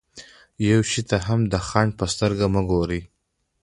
يوه 0.67 0.85
شي 0.91 1.01
ته 1.09 1.17
هم 1.27 1.39
د 1.53 1.53
خنډ 1.67 1.91
په 1.99 2.05
سترګه 2.13 2.45
مه 2.53 2.61
ګورئ. 2.69 3.01